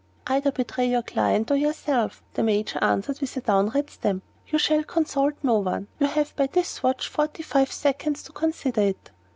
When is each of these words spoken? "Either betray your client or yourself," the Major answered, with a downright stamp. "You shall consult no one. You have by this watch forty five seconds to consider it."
"Either 0.25 0.51
betray 0.51 0.89
your 0.89 1.03
client 1.03 1.51
or 1.51 1.55
yourself," 1.55 2.23
the 2.33 2.41
Major 2.41 2.79
answered, 2.83 3.21
with 3.21 3.37
a 3.37 3.41
downright 3.41 3.91
stamp. 3.91 4.23
"You 4.47 4.57
shall 4.57 4.83
consult 4.83 5.35
no 5.43 5.59
one. 5.59 5.89
You 5.99 6.07
have 6.07 6.35
by 6.35 6.47
this 6.47 6.81
watch 6.81 7.07
forty 7.07 7.43
five 7.43 7.71
seconds 7.71 8.23
to 8.23 8.31
consider 8.31 8.81
it." 8.81 9.11